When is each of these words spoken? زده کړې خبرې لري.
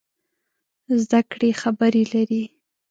زده 1.01 1.19
کړې 1.31 1.49
خبرې 1.61 2.03
لري. 2.13 2.43